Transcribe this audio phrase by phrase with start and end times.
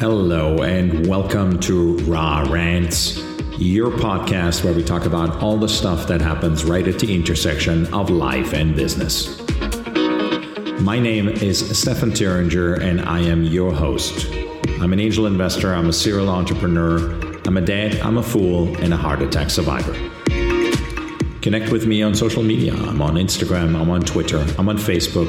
[0.00, 3.18] Hello, and welcome to Raw Rants,
[3.58, 7.84] your podcast where we talk about all the stuff that happens right at the intersection
[7.92, 9.38] of life and business.
[10.80, 14.26] My name is Stefan Thuringer, and I am your host.
[14.80, 17.12] I'm an angel investor, I'm a serial entrepreneur,
[17.44, 19.92] I'm a dad, I'm a fool, and a heart attack survivor.
[21.42, 22.72] Connect with me on social media.
[22.72, 25.28] I'm on Instagram, I'm on Twitter, I'm on Facebook.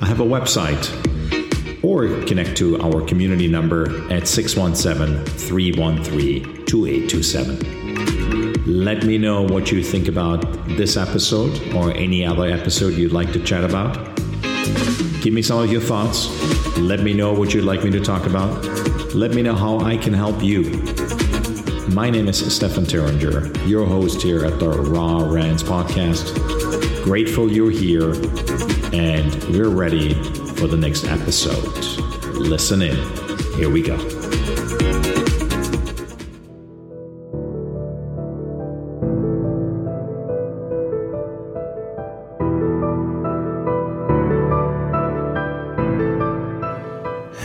[0.00, 1.11] I have a website,
[1.82, 8.64] or connect to our community number at 617 313 2827.
[8.66, 10.40] Let me know what you think about
[10.76, 13.94] this episode or any other episode you'd like to chat about.
[15.20, 16.28] Give me some of your thoughts.
[16.78, 18.64] Let me know what you'd like me to talk about.
[19.14, 20.62] Let me know how I can help you.
[21.88, 26.32] My name is Stefan Thuringer, your host here at the Raw Rants podcast.
[27.04, 28.14] Grateful you're here,
[28.94, 30.14] and we're ready
[30.62, 31.74] for the next episode.
[32.36, 32.94] Listen in.
[33.56, 33.96] Here we go.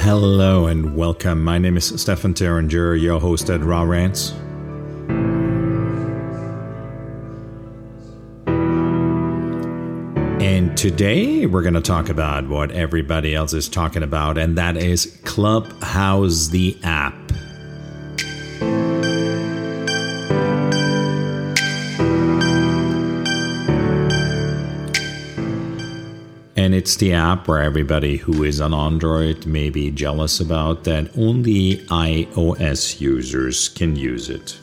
[0.03, 1.43] Hello and welcome.
[1.43, 4.35] My name is Stefan Thuringer, your host at Raw Rants.
[10.77, 15.19] Today we're going to talk about what everybody else is talking about, and that is
[15.25, 17.15] Clubhouse, the app.
[26.55, 31.09] And it's the app where everybody who is on Android may be jealous about that
[31.17, 34.59] only iOS users can use it.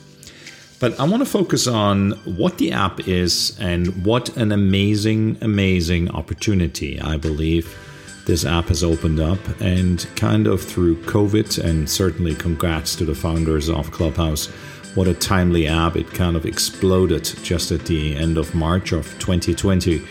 [0.79, 6.11] But I want to focus on what the app is and what an amazing, amazing
[6.11, 7.77] opportunity I believe
[8.25, 9.39] this app has opened up.
[9.61, 14.47] And kind of through COVID, and certainly congrats to the founders of Clubhouse.
[14.95, 15.95] What a timely app.
[15.95, 20.01] It kind of exploded just at the end of March of 2020.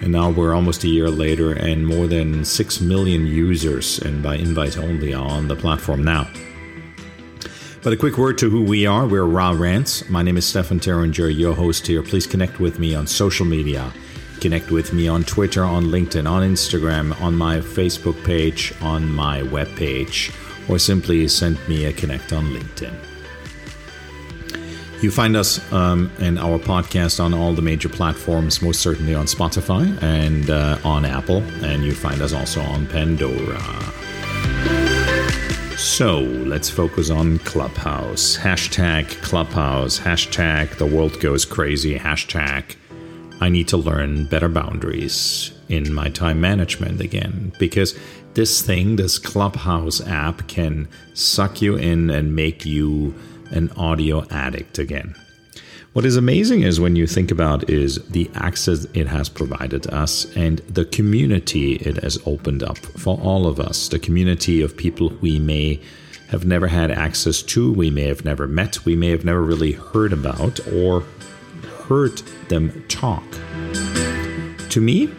[0.00, 4.36] And now we're almost a year later, and more than 6 million users, and by
[4.36, 6.28] invite only, are on the platform now.
[7.82, 9.08] But a quick word to who we are.
[9.08, 10.08] We're Raw Rants.
[10.08, 12.00] My name is Stefan Thuringer, your host here.
[12.00, 13.92] Please connect with me on social media.
[14.40, 19.42] Connect with me on Twitter, on LinkedIn, on Instagram, on my Facebook page, on my
[19.42, 20.32] webpage,
[20.70, 22.94] or simply send me a connect on LinkedIn.
[25.02, 29.26] You find us um, and our podcast on all the major platforms, most certainly on
[29.26, 33.60] Spotify and uh, on Apple, and you find us also on Pandora.
[35.82, 38.36] So let's focus on Clubhouse.
[38.36, 39.98] Hashtag Clubhouse.
[39.98, 41.98] Hashtag the world goes crazy.
[41.98, 42.76] Hashtag
[43.40, 47.52] I need to learn better boundaries in my time management again.
[47.58, 47.98] Because
[48.34, 53.12] this thing, this Clubhouse app, can suck you in and make you
[53.50, 55.16] an audio addict again.
[55.92, 60.24] What is amazing is when you think about is the access it has provided us
[60.34, 63.88] and the community it has opened up for all of us.
[63.88, 65.82] The community of people we may
[66.28, 69.72] have never had access to, we may have never met, we may have never really
[69.72, 71.04] heard about or
[71.88, 72.16] heard
[72.48, 73.24] them talk.
[74.70, 75.10] To me,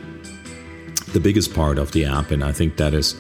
[1.09, 3.13] the biggest part of the app, and I think that is,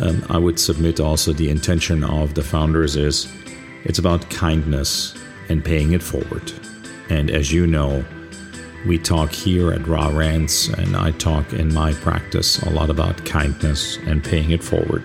[0.00, 3.32] um, I would submit also the intention of the founders is
[3.84, 5.16] it's about kindness
[5.48, 6.52] and paying it forward.
[7.08, 8.04] And as you know,
[8.86, 13.24] we talk here at Raw Rants, and I talk in my practice a lot about
[13.24, 15.04] kindness and paying it forward.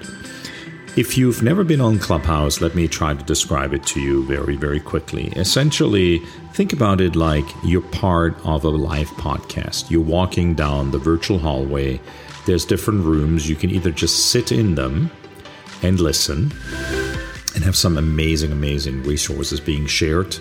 [0.96, 4.56] If you've never been on Clubhouse, let me try to describe it to you very,
[4.56, 5.30] very quickly.
[5.36, 6.19] Essentially,
[6.53, 9.90] think about it like you're part of a live podcast.
[9.90, 12.00] You're walking down the virtual hallway,
[12.46, 13.50] there's different rooms.
[13.50, 15.09] You can either just sit in them
[15.81, 16.52] and listen
[17.56, 20.38] and have some amazing, amazing resources being shared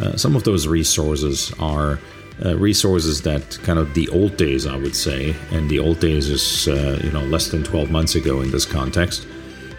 [0.00, 1.98] uh, some of those resources are
[2.44, 6.28] uh, resources that kind of the old days, I would say, and the old days
[6.28, 9.26] is uh, you know less than 12 months ago in this context.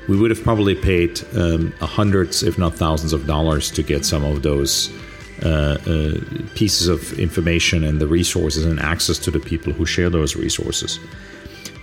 [0.08, 4.26] We would have probably paid um, hundreds, if not thousands, of dollars to get some
[4.26, 4.92] of those
[5.44, 6.20] uh, uh,
[6.56, 11.00] pieces of information and the resources and access to the people who share those resources.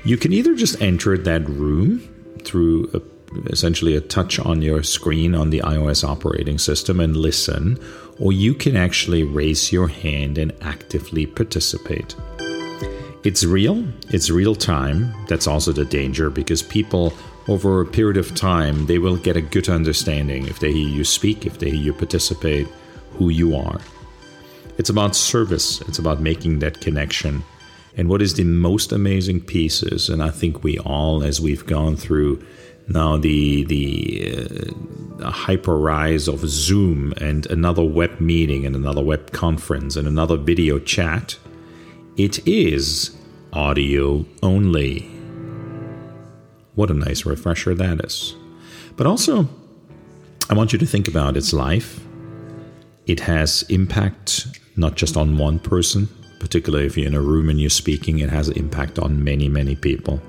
[0.04, 2.00] You can either just enter that room
[2.44, 3.15] through a,
[3.46, 7.78] essentially a touch on your screen on the iOS operating system and listen
[8.18, 12.14] or you can actually raise your hand and actively participate.
[13.24, 15.12] It's real, it's real time.
[15.28, 17.12] That's also the danger because people,
[17.48, 21.04] over a period of time, they will get a good understanding if they hear you
[21.04, 22.68] speak, if they hear you participate,
[23.12, 23.80] who you are.
[24.78, 27.42] It's about service, it's about making that connection.
[27.96, 31.66] And what is the most amazing piece is, and I think we all, as we've
[31.66, 32.44] gone through
[32.88, 34.72] Now the the
[35.20, 40.36] uh, hyper rise of Zoom and another web meeting and another web conference and another
[40.36, 41.38] video chat,
[42.16, 43.16] it is
[43.52, 45.00] audio only.
[46.74, 48.34] What a nice refresher that is.
[48.96, 49.48] But also,
[50.48, 52.00] I want you to think about its life.
[53.06, 54.46] It has impact
[54.76, 58.30] not just on one person, particularly if you're in a room and you're speaking, it
[58.30, 60.20] has impact on many, many people.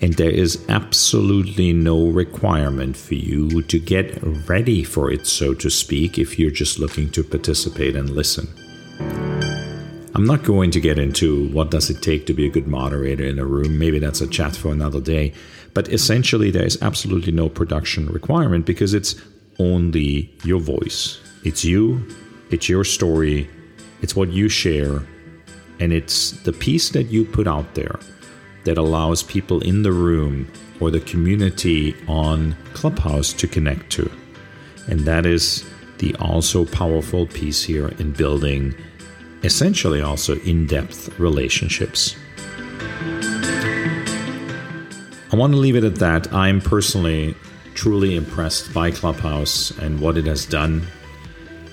[0.00, 4.18] And there is absolutely no requirement for you to get
[4.48, 8.48] ready for it, so to speak, if you're just looking to participate and listen.
[10.14, 13.24] I'm not going to get into what does it take to be a good moderator
[13.24, 13.78] in a room.
[13.78, 15.32] Maybe that's a chat for another day.
[15.74, 19.16] But essentially, there is absolutely no production requirement because it's
[19.58, 21.20] only your voice.
[21.44, 22.06] It's you,
[22.50, 23.48] it's your story,
[24.02, 25.02] it's what you share,
[25.80, 27.98] and it's the piece that you put out there
[28.68, 30.46] that allows people in the room
[30.78, 34.10] or the community on Clubhouse to connect to.
[34.88, 35.64] And that is
[35.96, 38.74] the also powerful piece here in building
[39.42, 42.14] essentially also in depth relationships.
[45.32, 46.30] I want to leave it at that.
[46.34, 47.34] I'm personally
[47.72, 50.86] truly impressed by Clubhouse and what it has done.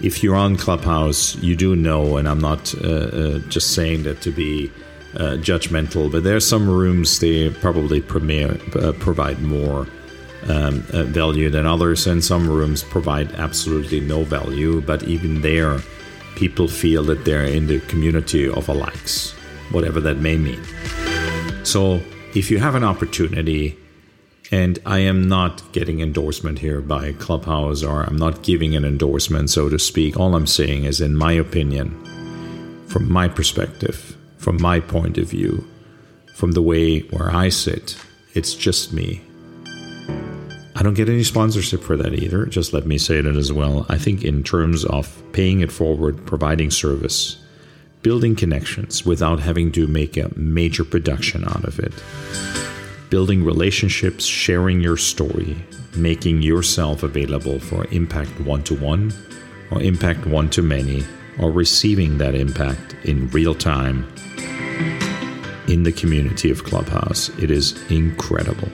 [0.01, 4.21] If you're on Clubhouse, you do know, and I'm not uh, uh, just saying that
[4.21, 4.71] to be
[5.15, 9.88] uh, judgmental, but there are some rooms they probably premier, uh, provide more
[10.50, 14.81] um, uh, value than others, and some rooms provide absolutely no value.
[14.81, 15.79] But even there,
[16.35, 19.33] people feel that they're in the community of alikes,
[19.71, 20.62] whatever that may mean.
[21.63, 22.01] So
[22.35, 23.77] if you have an opportunity,
[24.51, 29.50] and I am not getting endorsement here by Clubhouse or I'm not giving an endorsement,
[29.50, 30.19] so to speak.
[30.19, 31.89] All I'm saying is, in my opinion,
[32.88, 34.15] from my perspective,
[34.45, 35.68] from my point of view,
[36.36, 37.97] from the way where I sit,
[38.36, 39.19] it's just me.
[40.75, 42.45] I don't get any sponsorship for that either.
[42.45, 43.88] Just let me say that as well.
[43.89, 47.44] I think, in terms of paying it forward, providing service,
[48.03, 51.94] building connections without having to make a major production out of it,
[53.09, 55.56] building relationships, sharing your story,
[55.95, 59.12] making yourself available for impact one to one
[59.71, 61.03] or impact one to many,
[61.39, 64.06] or receiving that impact in real time
[65.75, 67.27] in the community of Clubhouse.
[67.38, 68.69] It is incredible.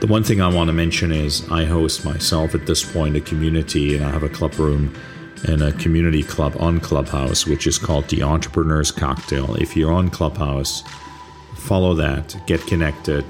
[0.00, 3.20] The one thing I want to mention is I host myself at this point a
[3.20, 4.94] community and I have a club room
[5.46, 9.54] and a community club on Clubhouse, which is called the Entrepreneur's Cocktail.
[9.56, 10.82] If you're on Clubhouse,
[11.56, 13.26] follow that, get connected.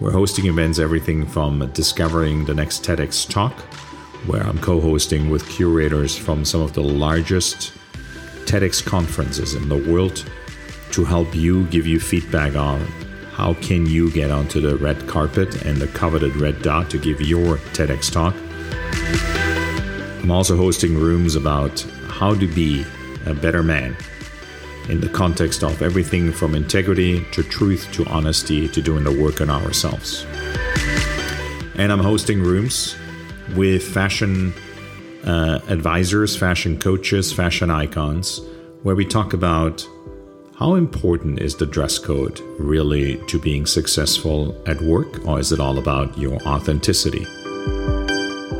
[0.00, 3.52] We're hosting events, everything from discovering the next TEDx talk,
[4.26, 7.74] where I'm co hosting with curators from some of the largest
[8.44, 10.28] TEDx conferences in the world
[10.92, 12.80] to help you give you feedback on
[13.32, 17.20] how can you get onto the red carpet and the coveted red dot to give
[17.20, 18.34] your TEDx talk.
[20.22, 22.84] I'm also hosting rooms about how to be
[23.26, 23.96] a better man
[24.88, 29.40] in the context of everything from integrity to truth to honesty to doing the work
[29.40, 30.26] on ourselves.
[31.76, 32.96] And I'm hosting rooms
[33.56, 34.52] with fashion
[35.24, 38.40] uh, advisors, fashion coaches, fashion icons,
[38.82, 39.86] where we talk about
[40.58, 45.60] how important is the dress code really to being successful at work, or is it
[45.60, 47.26] all about your authenticity?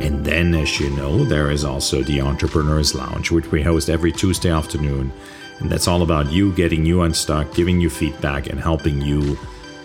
[0.01, 4.11] And then, as you know, there is also the Entrepreneurs Lounge, which we host every
[4.11, 5.13] Tuesday afternoon.
[5.59, 9.37] And that's all about you getting you unstuck, giving you feedback, and helping you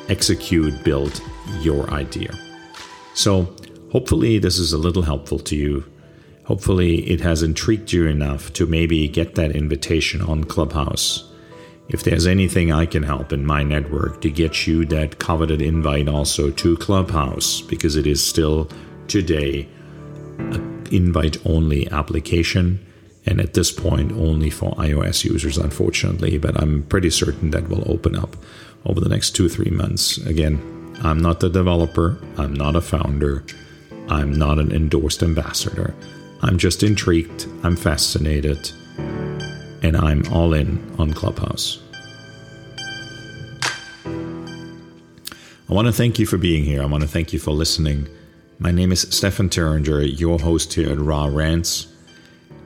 [0.09, 1.21] execute, build
[1.61, 2.37] your idea.
[3.15, 3.55] So,
[3.93, 5.85] hopefully, this is a little helpful to you.
[6.45, 11.31] Hopefully, it has intrigued you enough to maybe get that invitation on Clubhouse.
[11.88, 16.07] If there's anything I can help in my network to get you that coveted invite
[16.07, 18.68] also to Clubhouse, because it is still
[19.07, 19.66] today
[20.38, 22.85] an invite only application
[23.25, 26.37] and at this point only for iOS users, unfortunately.
[26.37, 28.37] But I'm pretty certain that will open up
[28.85, 30.18] over the next two, three months.
[30.18, 30.61] Again,
[31.02, 33.45] I'm not the developer, I'm not a founder,
[34.09, 35.95] I'm not an endorsed ambassador.
[36.42, 38.73] I'm just intrigued, I'm fascinated,
[39.82, 41.80] and I'm all in on Clubhouse.
[44.04, 46.82] I want to thank you for being here.
[46.82, 48.08] I want to thank you for listening.
[48.58, 51.87] My name is Stefan Thuringer, your host here at Raw Rants.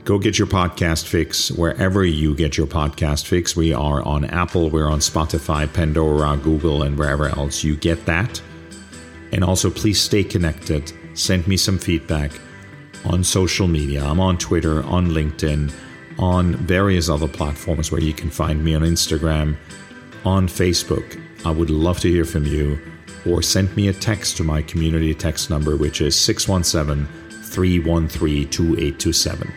[0.04, 3.54] Go get your podcast fix wherever you get your podcast fix.
[3.54, 8.40] We are on Apple, we're on Spotify, Pandora, Google, and wherever else you get that.
[9.32, 10.92] And also, please stay connected.
[11.14, 12.32] Send me some feedback
[13.04, 14.04] on social media.
[14.04, 15.72] I'm on Twitter, on LinkedIn,
[16.18, 19.56] on various other platforms where you can find me on Instagram,
[20.24, 21.20] on Facebook.
[21.44, 22.78] I would love to hear from you
[23.26, 27.06] or send me a text to my community text number, which is 617
[27.42, 29.52] 313 2827.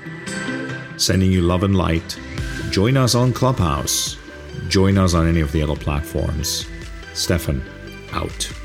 [0.97, 2.19] Sending you love and light.
[2.69, 4.17] Join us on Clubhouse.
[4.67, 6.65] Join us on any of the other platforms.
[7.13, 7.63] Stefan,
[8.11, 8.64] out.